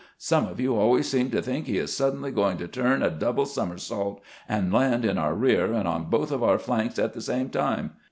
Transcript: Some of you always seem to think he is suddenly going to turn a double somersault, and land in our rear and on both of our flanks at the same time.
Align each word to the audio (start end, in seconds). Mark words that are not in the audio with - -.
Some 0.17 0.47
of 0.47 0.59
you 0.59 0.75
always 0.75 1.07
seem 1.07 1.29
to 1.29 1.43
think 1.43 1.67
he 1.67 1.77
is 1.77 1.95
suddenly 1.95 2.31
going 2.31 2.57
to 2.57 2.67
turn 2.67 3.03
a 3.03 3.11
double 3.11 3.45
somersault, 3.45 4.19
and 4.49 4.73
land 4.73 5.05
in 5.05 5.19
our 5.19 5.35
rear 5.35 5.73
and 5.73 5.87
on 5.87 6.05
both 6.05 6.31
of 6.31 6.41
our 6.41 6.57
flanks 6.57 6.97
at 6.97 7.13
the 7.13 7.21
same 7.21 7.49
time. 7.51 7.91